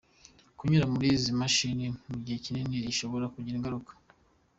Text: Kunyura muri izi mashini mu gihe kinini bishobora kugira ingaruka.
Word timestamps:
Kunyura 0.57 0.85
muri 0.93 1.07
izi 1.17 1.31
mashini 1.39 1.85
mu 2.07 2.17
gihe 2.23 2.37
kinini 2.43 2.83
bishobora 2.85 3.25
kugira 3.33 3.57
ingaruka. 3.57 3.91